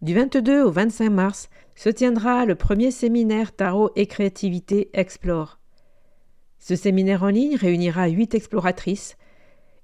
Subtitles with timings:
[0.00, 5.58] Du 22 au 25 mars, se tiendra le premier séminaire Tarot et Créativité Explore.
[6.60, 9.16] Ce séminaire en ligne réunira huit exploratrices,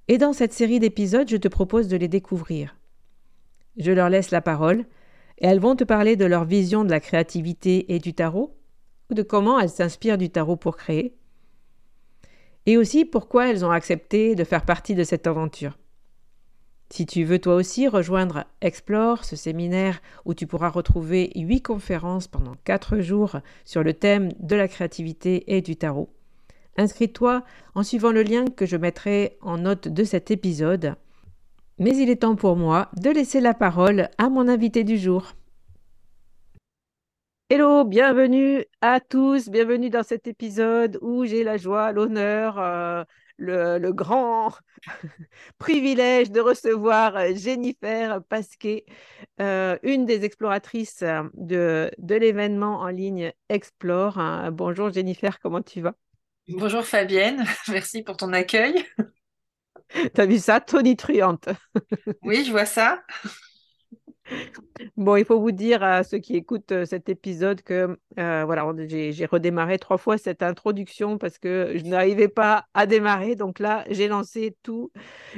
[0.07, 2.77] et dans cette série d'épisodes, je te propose de les découvrir.
[3.77, 4.85] Je leur laisse la parole,
[5.39, 8.57] et elles vont te parler de leur vision de la créativité et du tarot,
[9.11, 11.17] ou de comment elles s'inspirent du tarot pour créer,
[12.67, 15.77] et aussi pourquoi elles ont accepté de faire partie de cette aventure.
[16.91, 22.29] Si tu veux toi aussi rejoindre Explore, ce séminaire où tu pourras retrouver huit conférences
[22.29, 26.11] pendant quatre jours sur le thème de la créativité et du tarot,
[26.77, 27.43] inscris-toi
[27.75, 30.95] en suivant le lien que je mettrai en note de cet épisode.
[31.79, 35.33] Mais il est temps pour moi de laisser la parole à mon invité du jour.
[37.51, 43.05] Hello, bienvenue à tous, bienvenue dans cet épisode où j'ai la joie, l'honneur, euh,
[43.37, 44.53] le, grand
[45.59, 48.85] privilège de recevoir euh, Jennifer Pasquet,
[49.41, 54.19] euh, une des exploratrices euh, de, de l'événement en ligne Explore.
[54.19, 54.51] Hein.
[54.51, 55.95] Bonjour Jennifer, comment tu vas?
[56.49, 58.85] Bonjour Fabienne, merci pour ton accueil.
[60.15, 61.49] T'as vu ça, tonitruante.
[62.23, 63.03] oui, je vois ça.
[64.97, 68.67] Bon, il faut vous dire à ceux qui écoutent euh, cet épisode que euh, voilà,
[68.87, 73.37] j'ai redémarré trois fois cette introduction parce que je n'arrivais pas à démarrer.
[73.37, 74.91] Donc là, j'ai lancé tout,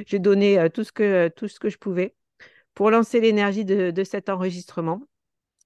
[0.05, 2.15] j'ai donné euh, tout, ce que, je pouvais
[2.73, 5.01] pour lancer l'énergie de, cet enregistrement.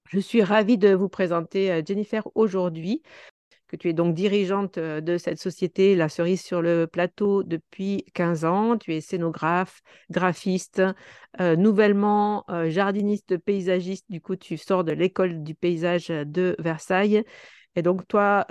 [0.10, 3.02] Je suis ravie de vous présenter Jennifer aujourd'hui
[3.72, 8.06] que tu es donc dirigeante euh, de cette société La Cerise sur le plateau depuis
[8.14, 8.78] 15 ans.
[8.78, 10.82] Tu es scénographe, graphiste,
[11.40, 14.06] euh, nouvellement euh, jardiniste paysagiste.
[14.10, 17.24] Du coup, tu sors de l'école du paysage de Versailles.
[17.78, 18.46] Et donc, toi,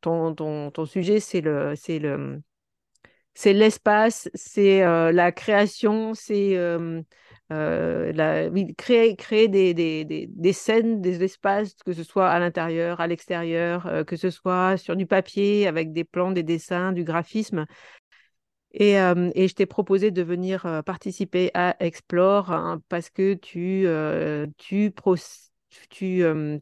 [0.00, 2.40] ton, ton, sujet, c'est le, c'est le,
[3.34, 4.80] c'est l'espace, c'est
[5.12, 6.56] la création, c'est
[7.50, 8.12] euh,
[8.76, 14.30] créer, des, scènes, des espaces, que ce soit à l'intérieur, à l'extérieur, euh, que ce
[14.30, 17.64] soit sur du papier, avec des plans, des dessins, du graphisme.
[18.72, 23.88] Et, euh, je t'ai proposé de venir participer à Explore hein, parce que tu,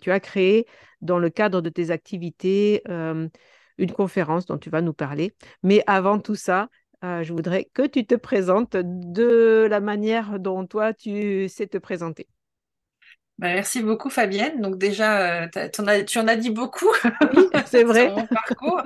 [0.06, 0.66] as créé,
[1.00, 5.34] dans le cadre de tes activités, une conférence dont tu vas nous parler.
[5.64, 6.68] Mais avant tout ça,
[7.04, 11.78] euh, je voudrais que tu te présentes de la manière dont toi tu sais te
[11.78, 12.26] présenter.
[13.38, 14.60] Bah, merci beaucoup Fabienne.
[14.60, 16.90] Donc déjà, euh, tu en as dit beaucoup
[17.34, 18.06] oui, c'est vrai.
[18.06, 18.82] sur mon parcours.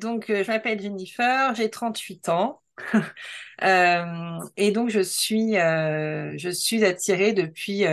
[0.00, 2.62] donc, je m'appelle Jennifer, j'ai 38 ans.
[3.62, 7.84] et donc, je suis, je suis attirée depuis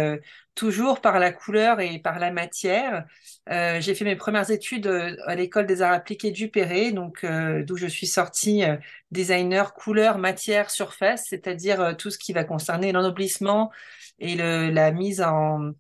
[0.56, 3.06] toujours par la couleur et par la matière.
[3.50, 7.24] Euh, j'ai fait mes premières études euh, à l'école des arts appliqués du Perret, donc
[7.24, 8.64] euh, d'où je suis sortie
[9.12, 13.72] designer couleur, matière, surface, c'est-à-dire tout ce qui va concerner l'ennoblissement
[14.20, 15.72] et le, la mise en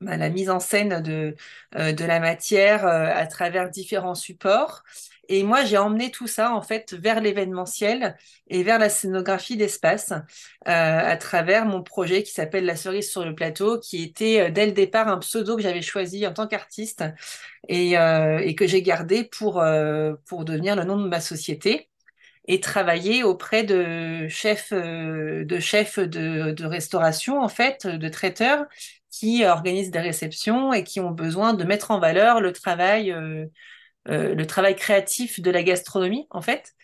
[0.00, 1.34] bah, la mise en scène de,
[1.72, 4.84] de la matière à travers différents supports.
[5.28, 8.16] Et moi, j'ai emmené tout ça en fait vers l'événementiel
[8.48, 10.20] et vers la scénographie d'espace euh,
[10.66, 14.64] à travers mon projet qui s'appelle La cerise sur le plateau, qui était euh, dès
[14.66, 17.04] le départ un pseudo que j'avais choisi en tant qu'artiste
[17.68, 19.62] et, euh, que j'ai gardé pour,
[20.26, 21.88] pour devenir le nom de ma société
[22.46, 28.64] et travailler auprès de chefs de chefs de, restauration en fait, de traiteurs
[29.10, 33.14] qui organisent des réceptions et qui ont besoin de mettre en valeur le travail
[34.08, 36.74] le travail créatif de la gastronomie, en fait.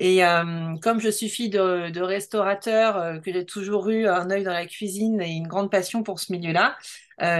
[0.00, 4.44] Et euh, comme je suis fille de, restaurateur, euh, que j'ai toujours eu un œil
[4.44, 6.76] dans la cuisine et une grande passion pour ce milieu-là,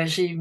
[0.06, 0.34] j'ai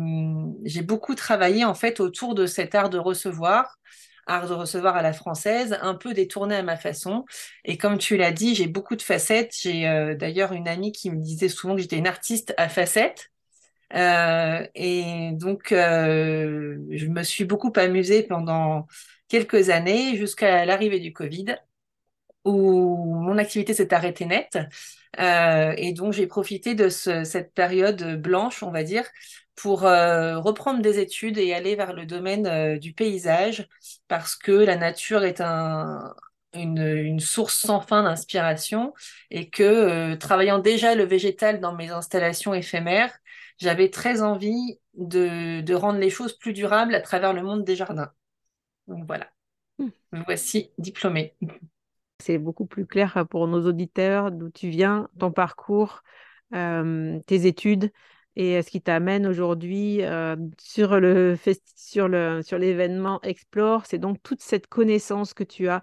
[0.82, 3.78] beaucoup travaillé en fait autour de cet art de recevoir,
[4.26, 7.24] art de recevoir à la française, un peu détourné à ma façon.
[7.66, 9.54] Et comme tu l'as dit, j'ai beaucoup de facettes.
[9.62, 13.30] J'ai d'ailleurs une amie qui me disait souvent que j'étais une artiste à facettes.
[13.95, 18.88] Euh, et donc, euh, je me suis beaucoup amusée pendant
[19.28, 21.56] quelques années jusqu'à l'arrivée du Covid,
[22.45, 24.57] où mon activité s'est arrêtée net.
[25.19, 29.06] Euh, et donc, j'ai profité de ce, cette période blanche, on va dire,
[29.56, 33.68] pour reprendre des études et aller vers le domaine du paysage,
[34.07, 36.13] parce que la nature est un,
[36.54, 38.94] une, source sans fin d'inspiration
[39.31, 43.18] et que travaillant déjà le végétal dans mes installations éphémères,
[43.57, 47.75] j'avais très envie de, de, rendre les choses plus durables à travers le monde des
[47.75, 48.12] jardins.
[48.88, 49.30] Donc voilà,
[49.80, 49.89] hmm.
[50.25, 51.36] voici diplômée.
[52.19, 56.01] C'est beaucoup plus clair pour nos auditeurs d'où tu viens, ton parcours,
[56.56, 57.92] euh, tes études
[58.39, 61.36] et ce qui t'amène aujourd'hui euh, sur le
[61.75, 65.81] sur le sur l'événement Explore, c'est donc toute cette connaissance que tu as.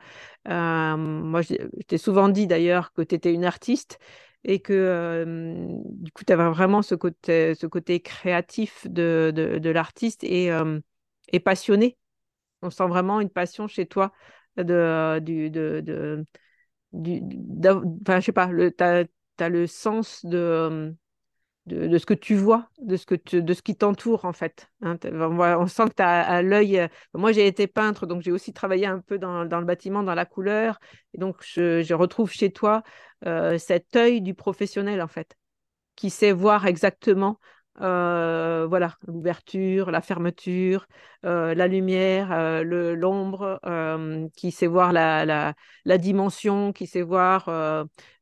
[0.48, 3.98] Euh, moi, je, je t'ai souvent dit d'ailleurs que tu étais une artiste
[4.44, 5.25] et que
[5.67, 10.50] du coup, tu avais vraiment ce côté, ce côté créatif de, de, l'artiste et,
[11.32, 11.99] et, passionné.
[12.62, 14.12] On sent vraiment une passion chez toi
[14.56, 16.25] de, du, de,
[18.02, 19.05] enfin, je sais pas, tu as,
[19.38, 20.94] as, le sens de,
[21.66, 24.70] de, ce que tu vois, de ce, que de ce qui t'entoure en fait.
[24.82, 24.99] Hein.
[25.12, 26.78] on sent que tu as l'œil.
[26.78, 30.02] Euh, moi, j'ai été peintre, donc j'ai aussi travaillé un peu dans, dans, le bâtiment,
[30.02, 30.78] dans la couleur.
[31.14, 32.82] Et donc, je, je retrouve chez toi
[33.26, 35.37] euh, cet œil du professionnel en fait,
[35.96, 37.38] qui sait voir exactement
[37.80, 40.86] euh, voilà, l'ouverture, la fermeture,
[41.24, 42.62] euh, la lumière, euh,
[42.94, 43.60] l'ombre,
[44.36, 45.54] qui sait voir la, la,
[45.84, 47.48] la, dimension, qui sait voir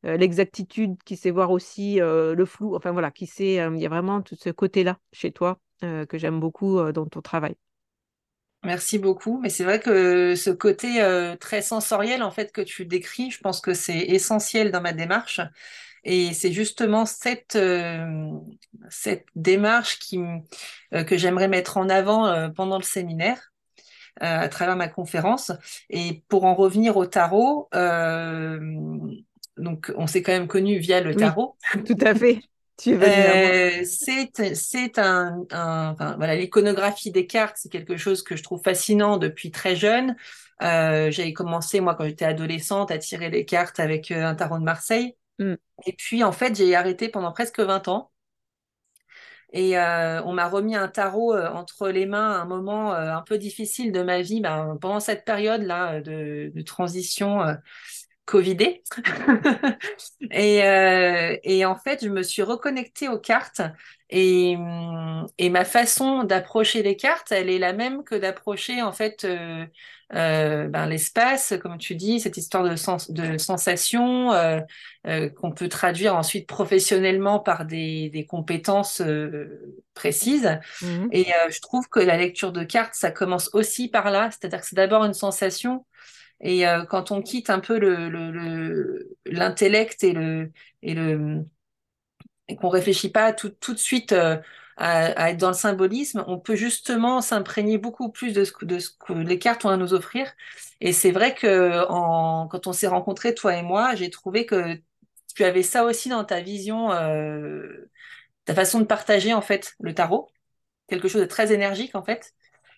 [0.03, 2.75] l'exactitude, qui sait voir aussi le flou.
[2.75, 6.39] Enfin voilà, qui sait, il y a vraiment tout ce côté-là chez toi que j'aime
[6.39, 7.55] beaucoup dans ton travail.
[8.63, 9.39] Merci beaucoup.
[9.41, 13.61] Mais c'est vrai que ce côté très sensoriel en fait que tu décris, je pense
[13.61, 15.41] que c'est essentiel dans ma démarche.
[16.03, 18.31] Et c'est justement cette, euh,
[18.89, 20.19] cette démarche qui,
[20.93, 23.51] euh, que j'aimerais mettre en avant euh, pendant le séminaire.
[24.19, 25.51] à travers ma conférence.
[25.89, 27.67] Et pour en revenir au tarot,
[29.57, 31.55] donc on s'est quand même connu via le tarot.
[31.85, 32.41] tout à fait.
[32.87, 38.61] Euh, c'est un, un enfin, voilà l'iconographie des cartes c'est quelque chose que je trouve
[38.63, 40.15] fascinant depuis très jeune
[40.63, 44.63] euh, j'avais commencé moi quand j'étais adolescente à tirer les cartes avec un tarot de
[44.63, 45.55] Marseille Mm.
[45.85, 48.11] Et puis, en fait, j'ai arrêté pendant presque 20 ans.
[49.53, 53.13] Et euh, on m'a remis un tarot euh, entre les mains à un moment euh,
[53.13, 57.39] un peu difficile de ma vie, ben, pendant cette période-là de, de, transition
[58.25, 58.81] Covidée.
[60.31, 60.59] et,
[61.43, 63.61] et en fait, je me suis reconnectée aux cartes
[64.13, 64.57] et,
[65.37, 69.25] et ma façon d'approcher les cartes, elle est la même que d'approcher en fait
[70.15, 74.59] euh, ben, l'espace, comme tu dis, cette histoire de, sens, de sensation euh,
[75.07, 80.59] euh, qu'on peut traduire ensuite professionnellement par des, des compétences euh, précises.
[80.81, 81.07] Mmh.
[81.11, 84.61] Et euh, je trouve que la lecture de cartes, ça commence aussi par là, c'est-à-dire
[84.61, 85.85] que c'est d'abord une sensation.
[86.45, 87.79] Et quand on quitte un peu
[89.25, 90.51] l'intellect le, le, et le
[90.81, 91.45] et le
[92.53, 94.13] et qu'on réfléchit pas tout, de suite
[94.77, 99.39] à, être dans le symbolisme, on peut justement s'imprégner beaucoup plus de ce, que, les
[99.39, 100.31] cartes ont à nous offrir.
[100.81, 101.83] Et c'est vrai que
[102.49, 104.77] quand on s'est rencontrés, toi et moi, j'ai trouvé que
[105.35, 107.89] tu avais ça aussi dans ta vision, euh,
[108.45, 110.29] ta façon de partager en fait le tarot,
[110.87, 112.33] quelque chose de très énergique en fait.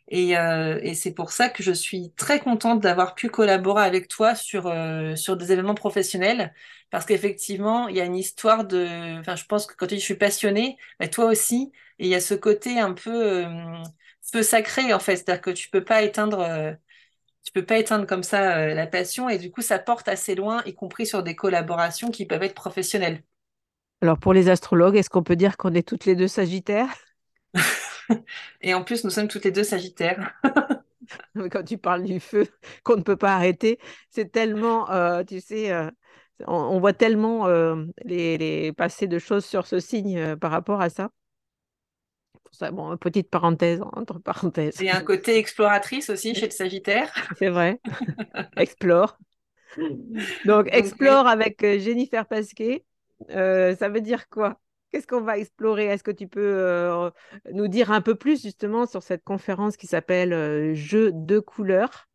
[0.08, 4.08] Et, euh, et c'est pour ça que je suis très contente d'avoir pu collaborer avec
[4.08, 6.54] toi sur, euh, sur des événements professionnels.
[6.92, 9.20] Parce qu'effectivement, il y a une histoire de.
[9.20, 12.10] Enfin, je pense que quand tu dis je suis passionnée, mais toi aussi, et il
[12.10, 13.84] y a ce côté un peu euh,
[14.32, 15.18] feu sacré, en fait.
[15.18, 16.78] C'est-à-dire que tu peux pas éteindre.
[17.44, 20.64] tu peux pas éteindre comme ça la passion et du coup ça porte assez loin,
[20.66, 23.24] y compris sur des collaborations qui peuvent être professionnelles.
[24.02, 26.94] Alors, pour les astrologues, est-ce qu'on peut dire qu'on est toutes les deux Sagittaires?
[28.62, 30.34] Et en plus, nous sommes toutes les deux Sagittaires.
[31.52, 32.48] Quand tu parles du feu
[32.84, 35.90] qu'on ne peut pas arrêter, c'est tellement, euh, tu sais, euh,
[36.48, 40.82] on, on voit tellement euh, les, les passés de choses sur ce signe par rapport
[40.82, 41.10] à ça.
[42.44, 44.78] Pour ça, bon, petite parenthèse, entre parenthèses.
[44.80, 47.14] Il y a un côté exploratrice aussi chez le Sagittaire.
[47.38, 47.80] C'est vrai.
[48.58, 49.18] Explore.
[50.46, 52.84] Donc, explore avec Jennifer Pasquet.
[53.30, 54.60] Ça veut dire quoi?
[54.96, 55.86] Qu'est-ce qu'on va explorer?
[55.88, 57.10] Est-ce que tu peux euh,
[57.54, 62.08] nous dire un peu plus justement sur cette conférence qui s'appelle euh, Jeux de couleurs?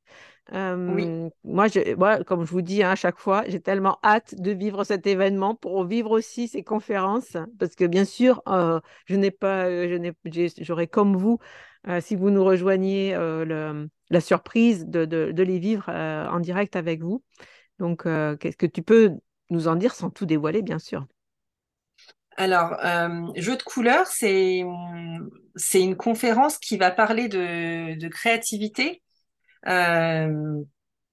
[0.86, 1.14] oui.
[1.44, 4.50] Moi, je, moi, comme je vous dis hein, à chaque fois, j'ai tellement hâte de
[4.52, 9.30] vivre cet événement pour vivre aussi ces conférences, parce que bien sûr, euh, je n'ai
[9.30, 11.38] pas, je n'ai, j'ai- j'aurais comme vous,
[12.00, 17.02] si vous nous rejoigniez, le- la surprise de, de- de les vivre en direct avec
[17.02, 17.22] vous.
[17.78, 19.12] Donc, qu'est-ce que tu peux
[19.50, 21.06] nous en dire sans tout dévoiler, bien sûr?
[22.40, 24.60] Alors, euh, Jeux de couleurs, c'est
[25.74, 29.02] une conférence qui va parler de, créativité.
[29.68, 30.62] Euh,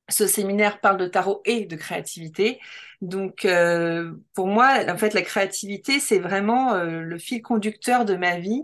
[0.07, 2.61] ce séminaire parle de tarot et de créativité.
[3.01, 8.39] Donc, euh, pour moi, en fait, la créativité, c'est vraiment le fil conducteur de ma
[8.39, 8.63] vie.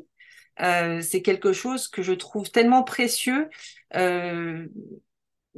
[0.57, 3.49] C'est quelque chose que je trouve tellement précieux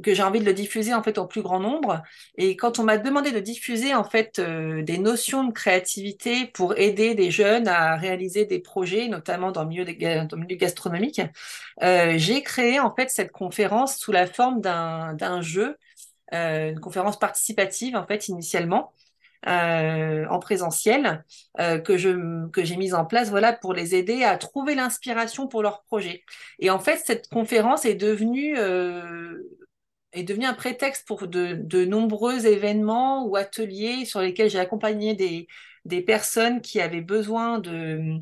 [0.02, 2.02] que j'ai envie de le diffuser en fait au plus grand nombre.
[2.36, 6.76] Et quand on m'a demandé de diffuser en fait euh, des notions de créativité pour
[6.78, 10.56] aider des jeunes à réaliser des projets, notamment dans le milieu, ga- dans le milieu
[10.56, 11.20] gastronomique,
[11.82, 15.76] euh, j'ai créé en fait cette conférence sous la forme d'un d'un jeu,
[16.34, 18.92] euh, une conférence participative en fait initialement.
[19.48, 21.24] euh, en présentiel
[21.60, 25.46] euh, que je que j'ai mise en place voilà pour les aider à trouver l'inspiration
[25.48, 26.24] pour leur projet
[26.58, 29.38] et en fait cette conférence est devenue euh,
[30.18, 35.46] est devenu un prétexte pour de, nombreux événements ou ateliers sur lesquels j'ai accompagné des,
[36.02, 38.18] personnes qui avaient besoin de,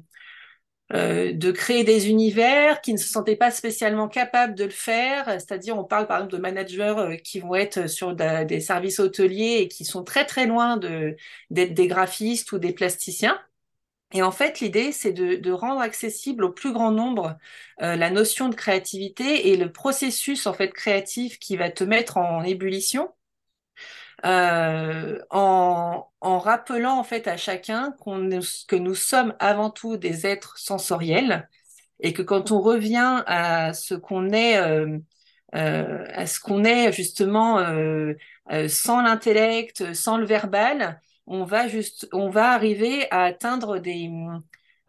[0.92, 5.26] euh, de créer des univers, qui ne se sentaient pas spécialement capables de le faire.
[5.40, 9.58] C'est-à-dire, on parle par exemple de managers euh, qui vont être sur des services hôteliers
[9.60, 13.38] et qui sont très très loin d'être des graphistes ou des plasticiens.
[14.14, 17.36] Et en fait, l'idée, c'est de, rendre accessible au plus grand nombre
[17.82, 22.16] euh, la notion de créativité et le processus en fait créatif qui va te mettre
[22.16, 23.12] en ébullition,
[24.24, 27.94] euh, en, rappelant en fait à chacun
[28.68, 31.48] que nous sommes avant tout des êtres sensoriels
[32.00, 34.98] et que quand on revient à ce qu'on est, euh,
[35.52, 37.58] à ce qu'on est justement
[38.68, 44.10] sans l'intellect, sans le verbal, on va juste, on va arriver à atteindre des,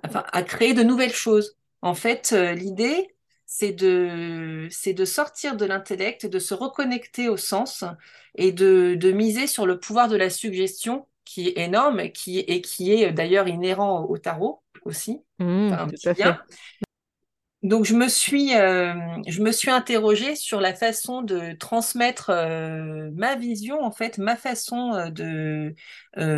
[0.04, 1.58] enfin, à créer de nouvelles choses.
[1.82, 3.16] En fait, euh, l'idée,
[3.46, 7.84] c'est de, c'est de sortir de l'intellect, de se reconnecter au sens
[8.36, 12.40] et de, de miser sur le pouvoir de la suggestion qui est énorme et qui,
[12.40, 16.40] et qui est d'ailleurs inhérent au tarot aussi, Mmh, enfin un tout petit à fait.
[17.66, 18.94] Donc, je me suis, euh,
[19.28, 24.36] je me suis interrogée sur la façon de transmettre euh, ma vision, en fait, ma
[24.36, 25.10] façon euh,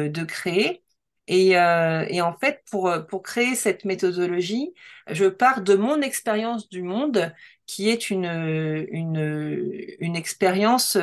[0.09, 0.83] de, créer.
[1.27, 2.89] Et, en fait, pour,
[3.23, 4.73] créer cette méthodologie,
[5.09, 7.33] je pars de mon expérience du monde,
[7.65, 8.25] qui est une,
[10.15, 10.97] expérience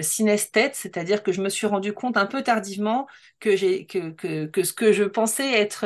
[0.00, 3.06] synesthète, c'est-à-dire que je me suis rendu compte un peu tardivement
[3.40, 5.84] que ce que je pensais être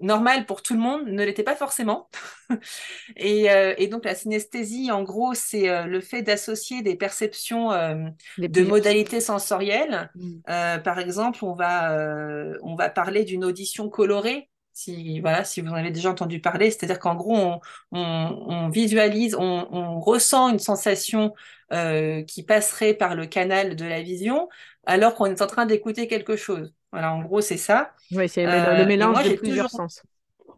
[0.00, 2.08] normal pour tout le monde ne l'était pas forcément.
[3.16, 7.72] Et, euh, et donc la synesthésie, en gros, c'est euh, le fait d'associer des perceptions
[7.72, 7.94] euh,
[8.38, 10.10] de modalités sensorielles.
[10.14, 10.32] Mmh.
[10.48, 14.48] Euh, par exemple, on va, euh, on va parler d'une audition colorée.
[14.72, 17.98] Si, voilà, si vous en avez déjà entendu parler, c'est-à-dire qu'en gros, on, on,
[18.48, 21.34] on visualise, on, on ressent une sensation
[21.72, 24.48] euh, qui passerait par le canal de la vision,
[24.86, 26.72] alors qu'on est en train d'écouter quelque chose.
[26.92, 27.94] Voilà, en gros, c'est ça.
[28.10, 30.02] Oui, c'est le Euh, mélange moi, de plusieurs toujours sens.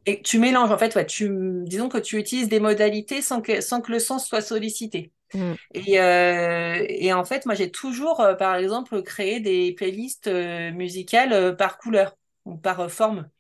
[0.07, 1.31] et tu mélanges, en fait, ouais, tu,
[1.65, 5.13] disons que tu utilises des modalités sans que, sans que le sens soit sollicité.
[5.33, 5.57] Mmh.
[5.75, 10.73] Et, euh, et en fait, moi, j'ai toujours, euh, par exemple, créé des playlists euh,
[10.73, 13.31] musicales par couleur ou par forme.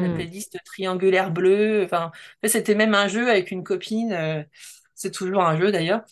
[0.00, 0.10] La Mmh.
[0.10, 1.84] playlist triangulaire bleue.
[1.84, 4.46] Enfin, en fait, c'était même un jeu avec une copine.
[5.00, 6.02] C'est toujours un jeu d'ailleurs.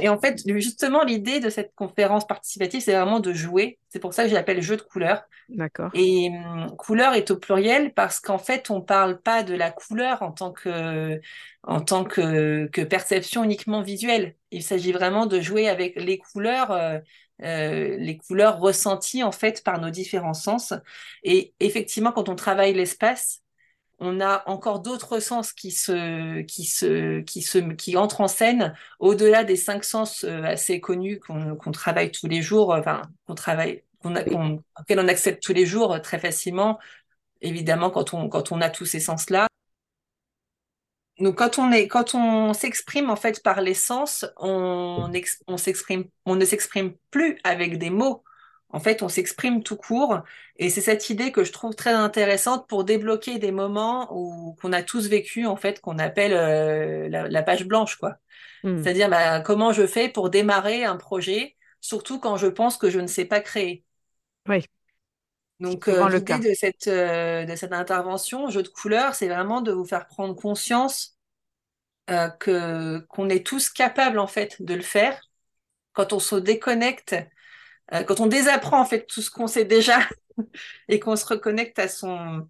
[0.00, 3.80] Et en fait, justement, l'idée de cette conférence participative, c'est vraiment de jouer.
[3.88, 5.24] C'est pour ça que j'appelle jeu de couleur.
[5.48, 5.90] D'accord.
[5.94, 10.22] Et hum, couleur est au pluriel parce qu'en fait, on parle pas de la couleur
[10.22, 11.20] en tant que,
[11.64, 14.36] en tant que, que perception uniquement visuelle.
[14.52, 17.00] Il s'agit vraiment de jouer avec les couleurs, euh,
[17.42, 20.72] euh, les couleurs ressenties en fait par nos différents sens.
[21.24, 23.42] Et effectivement, quand on travaille l'espace,
[24.00, 28.74] on a encore d'autres sens qui se, qui se, qui se, qui entrent en scène
[28.98, 33.84] au-delà des cinq sens euh, assez connus qu'on travaille tous les jours, enfin qu'on travaille,
[34.02, 36.78] qu'on auxquels on accède tous les jours euh, très facilement.
[37.42, 39.46] Évidemment, quand on, quand on a tous ces sens-là.
[41.18, 45.10] Donc, quand on est, quand on s'exprime en fait par les sens, on,
[45.46, 48.24] on s'exprime, on ne s'exprime plus avec des mots
[48.72, 50.20] en fait, on s'exprime tout court.
[50.56, 54.72] Et c'est cette idée que je trouve très intéressante pour débloquer des moments où qu'on
[54.72, 58.16] a tous vécu, en fait, qu'on appelle euh, la, page blanche, quoi.
[58.62, 58.82] Hmm.
[58.82, 63.00] C'est-à-dire, bah, comment je fais pour démarrer un projet, surtout quand je pense que je
[63.00, 63.84] ne sais pas créer.
[64.48, 64.64] Oui.
[65.58, 69.72] Donc, euh, l'idée de cette, euh, de cette intervention, jeu de couleurs, c'est vraiment de
[69.72, 71.16] vous faire prendre conscience
[72.40, 75.20] que qu'on est tous capables, en fait, de le faire
[75.92, 77.14] quand on se déconnecte
[77.92, 80.00] euh, quand on désapprend en fait tout ce qu'on sait déjà
[80.88, 82.48] et qu'on se reconnecte à son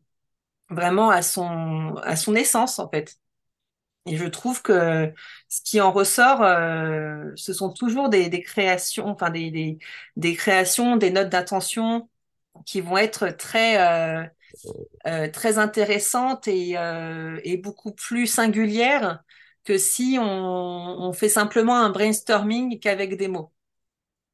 [0.68, 3.16] vraiment à son à son essence en fait.
[4.06, 5.12] Et je trouve que
[5.48, 9.78] ce qui en ressort, euh, ce sont toujours des, créations, enfin des,
[10.36, 12.08] créations, des notes d'intention
[12.64, 14.24] qui vont être très
[15.06, 16.76] euh, très intéressantes et,
[17.44, 19.22] et beaucoup plus singulières
[19.64, 23.52] que si on, on fait simplement un brainstorming qu'avec des mots.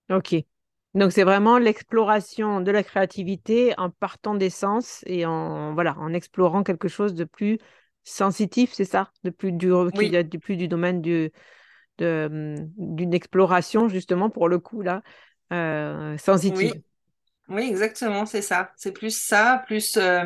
[0.08, 0.46] Ok.
[0.96, 6.14] Donc c'est vraiment l'exploration de la créativité en partant des sens et en voilà en
[6.14, 7.58] explorant quelque chose de plus
[8.02, 11.30] sensitif, c'est ça, de plus du qui du plus du domaine du
[12.00, 15.02] hum, d'une exploration justement pour le coup là
[15.52, 16.72] euh, sensitive.
[17.48, 17.56] Oui.
[17.56, 18.72] oui exactement, c'est ça.
[18.76, 20.24] C'est plus ça, plus euh,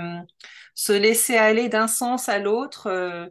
[0.74, 2.86] se laisser aller d'un sens à l'autre.
[2.86, 3.26] Euh,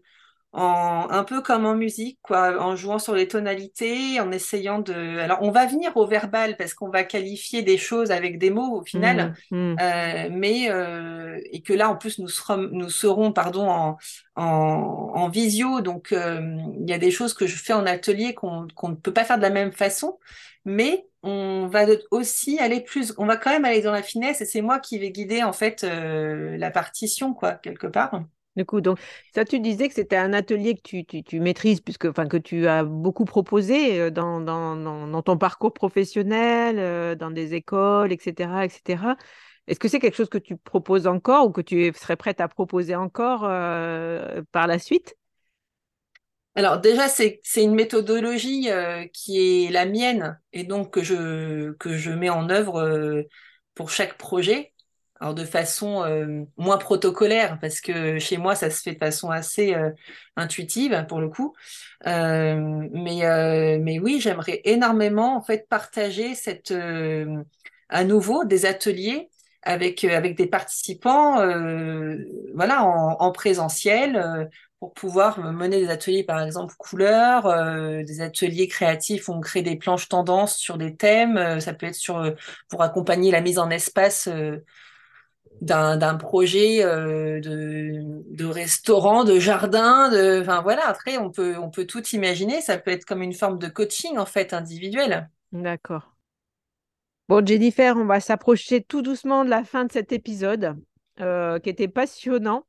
[0.51, 5.19] en, un peu comme en musique, quoi, en jouant sur les tonalités, en essayant de.
[5.19, 8.79] Alors, on va venir au verbal parce qu'on va qualifier des choses avec des mots
[8.79, 9.75] au final, mmh, mmh.
[9.79, 13.97] Euh, mais euh, et que là, en plus, nous serons, nous serons, pardon, en,
[14.35, 18.33] en, en visio, donc euh, il y a des choses que je fais en atelier
[18.33, 20.17] qu'on qu'on ne peut pas faire de la même façon,
[20.65, 24.45] mais on va aussi aller plus, on va quand même aller dans la finesse et
[24.45, 28.23] c'est moi qui vais guider en fait euh, la partition, quoi, quelque part.
[28.55, 28.99] Du coup, donc,
[29.33, 32.67] ça, tu disais que c'était un atelier que tu, tu, maîtrises, puisque, enfin, que tu
[32.67, 38.65] as beaucoup proposé euh, dans, dans, dans, ton parcours professionnel, euh, dans des écoles, etc.,
[38.65, 39.15] etc.
[39.67, 42.47] Est-ce que c'est quelque chose que tu proposes encore ou que tu serais prête à
[42.47, 45.15] proposer encore euh, par la suite?
[46.55, 48.67] Alors déjà, c'est une méthodologie
[49.13, 53.23] qui est la mienne et donc que je, que je mets en œuvre
[53.75, 54.73] pour chaque projet
[55.19, 59.29] alors de façon euh, moins protocolaire, parce que chez moi, ça se fait de façon
[59.29, 59.91] assez euh,
[60.37, 61.53] intuitive pour le coup.
[62.07, 66.73] Euh, mais, mais oui, j'aimerais énormément en fait partager cette,
[67.89, 69.29] à nouveau des ateliers
[69.61, 71.35] avec, avec des participants
[72.55, 77.43] voilà, en, en présentiel pour pouvoir mener des ateliers, par exemple, couleurs,
[78.05, 81.59] des ateliers créatifs où on crée des planches tendances sur des thèmes.
[81.59, 82.33] ça peut être sur,
[82.69, 84.29] pour accompagner la mise en espace
[85.61, 90.87] d'un projet euh, de, restaurant, de jardin, de, enfin voilà.
[90.87, 92.61] Après, on peut on peut tout imaginer.
[92.61, 95.29] Ça peut être comme une forme de coaching en fait individuel.
[95.51, 96.15] D'accord.
[97.27, 100.75] Bon, Jennifer, on va s'approcher tout doucement de la fin de cet épisode
[101.19, 102.65] euh, qui était passionnant.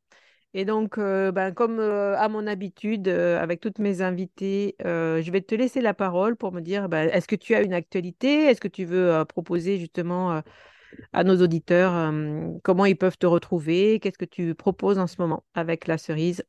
[0.52, 5.54] Et donc, euh, ben, comme à mon habitude, avec toutes mes invités, je vais te
[5.54, 8.46] laisser la parole pour me dire, ben, est-ce que tu as une actualité?
[8.46, 10.42] Est-ce que tu veux proposer justement
[11.12, 15.16] à nos auditeurs euh, comment ils peuvent te retrouver, qu'est-ce que tu proposes en ce
[15.18, 16.44] moment avec la cerise?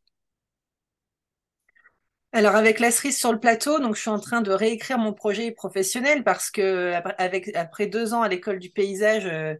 [2.33, 5.13] Alors avec la cerise sur le plateau, donc je suis en train de réécrire mon
[5.13, 9.55] projet professionnel parce que avec, après deux ans à l'école du paysage, euh,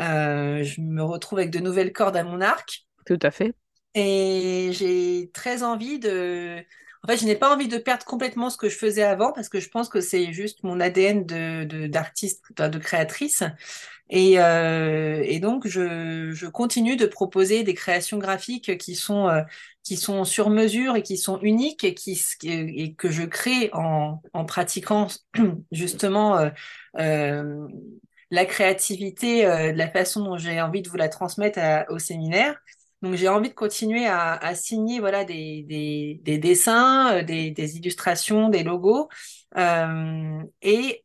[0.00, 2.86] euh, je me retrouve avec de nouvelles cordes à mon arc.
[3.06, 3.54] Tout à fait.
[3.94, 6.64] Et j'ai très envie de,
[7.04, 9.50] en fait, je n'ai pas envie de perdre complètement ce que je faisais avant parce
[9.50, 13.44] que je pense que c'est juste mon ADN de d'artiste, de, créatrice.
[14.10, 19.42] Et, euh, et donc, je, je, continue de proposer des créations graphiques qui sont, euh,
[19.82, 24.20] qui sont sur mesure et qui sont uniques et, qui, et que je crée en,
[24.34, 25.08] en pratiquant
[25.72, 26.50] justement euh,
[26.98, 27.66] euh
[28.30, 32.56] la créativité de la façon dont j'ai envie de vous la transmettre au séminaire.
[33.00, 35.62] Donc j'ai envie de continuer à, signer voilà des,
[36.20, 39.08] des, dessins, des, des, illustrations, des logos.
[39.56, 41.04] et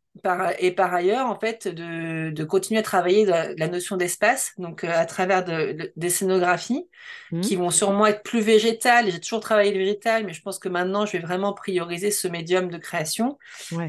[0.59, 4.83] et par ailleurs, en fait, de, de continuer à travailler la, la notion d'espace, donc
[4.83, 6.87] euh, à travers de, des scénographies
[7.31, 7.41] mmh.
[7.41, 9.11] qui vont sûrement être plus végétales.
[9.11, 12.27] J'ai toujours travaillé le végétal, mais je pense que maintenant, je vais vraiment prioriser ce
[12.27, 13.37] médium de création.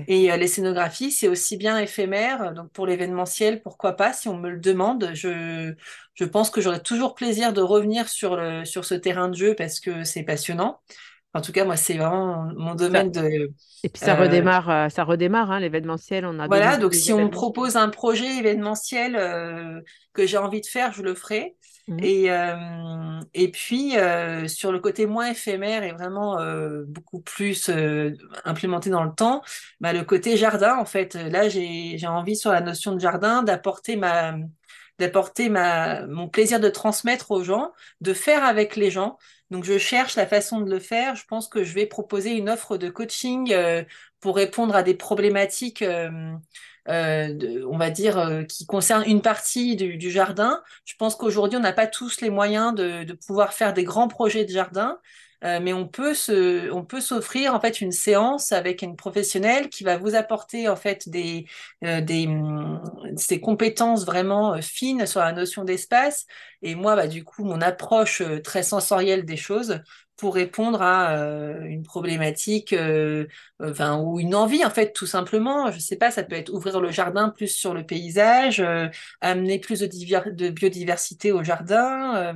[0.08, 2.52] Et euh, les scénographies, c'est aussi bien éphémère.
[2.52, 5.10] Donc pour l'événementiel, pourquoi pas, si on me le demande.
[5.14, 5.74] Je,
[6.14, 9.54] je pense que j'aurai toujours plaisir de revenir sur, le, sur ce terrain de jeu
[9.54, 10.80] parce que c'est passionnant.
[11.32, 13.52] En tout cas, moi, c'est vraiment mon domaine de.
[13.84, 16.26] Et puis ça redémarre, euh, ça redémarre, hein, l'événementiel.
[16.26, 19.80] On a voilà, donc si on me propose un projet événementiel euh,
[20.12, 21.54] que j'ai envie de faire, je le ferai.
[21.86, 21.98] Mmh.
[22.02, 23.94] Et, euh, et puis
[24.48, 26.38] sur le côté moins éphémère et vraiment
[26.86, 27.70] beaucoup plus
[28.44, 29.42] implémenté dans le temps,
[29.80, 33.96] bah, le côté jardin, en fait, là j'ai envie sur la notion de jardin d'apporter
[33.96, 34.34] ma
[35.00, 39.18] d'apporter ma mon plaisir de transmettre aux gens, de faire avec les gens.
[39.50, 41.16] Donc, je cherche la façon de le faire.
[41.16, 43.82] Je pense que je vais proposer une offre de coaching euh,
[44.20, 46.32] pour répondre à des problématiques, euh,
[46.88, 50.62] euh, on va dire, qui concernent une partie du, jardin.
[50.84, 54.08] Je pense qu'aujourd'hui, on n'a pas tous les moyens de, de, pouvoir faire des grands
[54.08, 54.98] projets de jardin.
[55.44, 59.68] Euh, mais on peut se, on peut s'offrir en fait une séance avec une professionnelle
[59.70, 61.46] qui va vous apporter en fait des,
[61.84, 62.28] euh, des,
[63.16, 66.26] ces compétences vraiment euh, fines sur la notion d'espace.
[66.62, 69.80] Et moi, bah, du coup, mon approche très sensorielle des choses
[70.20, 73.26] pour répondre à euh, une problématique euh,
[73.58, 75.72] enfin, ou une envie, en fait, tout simplement.
[75.72, 78.88] Je sais pas, ça peut être ouvrir le jardin plus sur le paysage, euh,
[79.22, 82.34] amener plus de, biodiversité au jardin.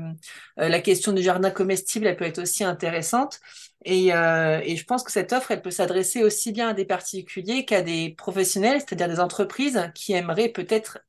[0.56, 3.40] la question du jardin comestible, elle peut être aussi intéressante.
[3.84, 7.82] Et, je pense que cette offre, elle peut s'adresser aussi bien à des particuliers qu'à
[7.82, 11.00] des professionnels, c'est-à-dire des entreprises qui aimeraient peut-être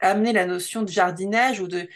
[0.00, 1.88] amener la notion de jardinage ou de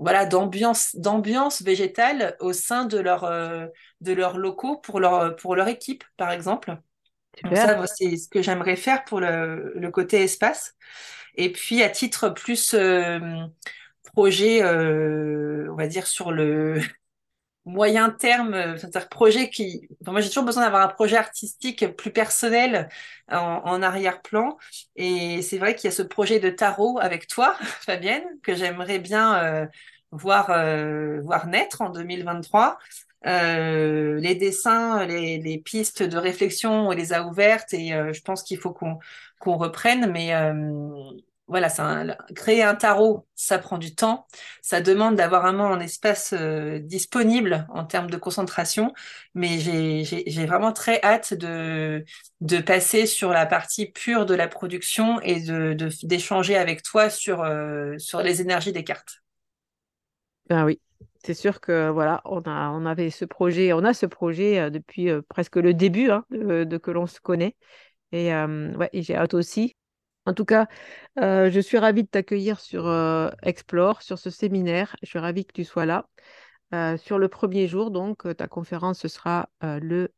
[0.00, 3.66] voilà d'ambiance d'ambiance végétale au sein de leur euh,
[4.00, 6.74] de leurs locaux pour leur pour leur équipe par exemple.
[7.54, 10.74] ça c'est ce que j'aimerais faire pour le, le, côté espace.
[11.36, 13.20] Et puis à titre plus euh,
[14.14, 16.80] projet, euh, on va dire sur le
[17.64, 19.88] moyen terme, euh, c'est-à-dire projet qui.
[20.06, 22.88] moi, j'ai toujours besoin d'avoir un projet artistique plus personnel
[23.28, 24.56] en, arrière-plan.
[24.96, 28.98] Et c'est vrai qu'il y a ce projet de tarot avec toi, Fabienne, que j'aimerais
[28.98, 29.66] bien euh,
[30.10, 32.78] voir, euh, voir naître en 2023.
[33.24, 38.58] les dessins, les, les, pistes de réflexion, on les a ouvertes et je pense qu'il
[38.58, 38.98] faut qu'on
[39.38, 40.10] qu'on reprenne.
[40.10, 40.32] Mais
[41.50, 41.68] voilà,
[42.36, 44.26] créer un tarot, ça prend du temps.
[44.62, 48.92] Ça demande d'avoir vraiment un espace euh, disponible en termes de concentration.
[49.34, 52.04] Mais j'ai vraiment très hâte de,
[52.40, 55.40] de passer sur la partie pure de la production et
[56.04, 59.20] d'échanger de, avec toi sur, euh, sur les énergies des cartes.
[60.48, 60.80] Ben oui,
[61.24, 64.70] c'est sûr que voilà, on a, on avait ce projet, on a ce projet euh,
[64.70, 67.56] depuis presque le début hein, de, que l'on se connaît.
[68.12, 69.76] Et, ouais, et j'ai hâte aussi
[70.26, 70.68] en tout cas,
[71.18, 74.96] euh, je suis ravie de t'accueillir sur euh, Explore, sur ce séminaire.
[75.02, 76.08] Je suis ravie que tu sois là.
[76.74, 80.12] Euh, sur le premier jour, donc, ta conférence sera le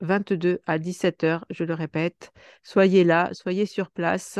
[0.00, 2.32] 22 à 17h, je le répète.
[2.62, 4.38] Soyez là, soyez sur place.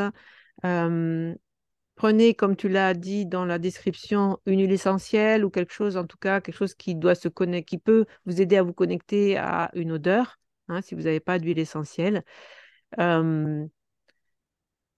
[1.94, 6.06] prenez, comme tu l'as dit dans la description, une huile essentielle ou quelque chose, en
[6.06, 9.36] tout cas, quelque chose qui doit se connecter, qui peut vous aider à vous connecter
[9.36, 12.24] à une odeur, hein, si vous n'avez pas d'huile essentielle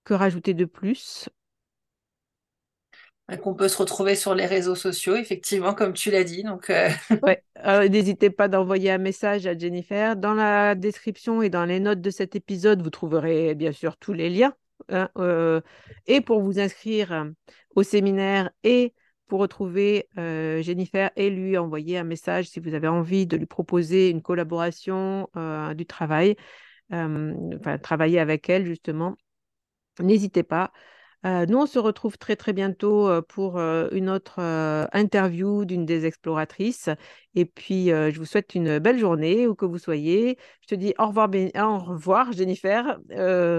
[0.05, 1.29] que rajouter de plus?
[3.43, 6.43] Qu'on peut se retrouver sur les réseaux sociaux, effectivement, comme tu l'as dit.
[6.43, 6.91] Donc, euh,
[7.65, 10.15] euh, n'hésitez pas d'envoyer un message à Jennifer.
[10.15, 14.13] Dans la description et dans les notes de cet épisode, vous trouverez bien sûr tous
[14.13, 14.53] les liens.
[14.91, 15.63] Hein, euh,
[16.07, 17.31] et pour vous inscrire
[17.75, 18.93] au séminaire et
[19.27, 24.11] pour retrouver Jennifer et lui envoyer un message si vous avez envie de lui proposer
[24.11, 25.29] une collaboration,
[25.75, 26.37] du travail,
[26.91, 29.17] enfin travailler avec elle justement,
[30.01, 30.73] N'hésitez pas.
[31.25, 34.41] Euh, nous, on se retrouve très très bientôt euh, pour euh, une autre
[34.93, 36.91] interview d'une des exploratrices.
[37.35, 40.39] Et puis, je vous souhaite une belle journée où que vous soyez.
[40.63, 42.99] Je te dis au revoir, au revoir Jennifer.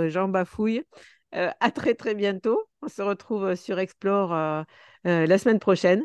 [0.09, 0.83] Jean Bafouille.
[1.31, 2.69] à très très bientôt.
[2.81, 4.65] On se retrouve sur Explore
[5.03, 6.03] la semaine prochaine.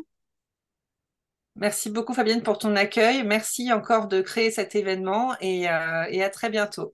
[1.55, 3.23] Merci beaucoup Fabienne pour ton accueil.
[3.23, 6.93] Merci encore de créer cet événement et à très bientôt.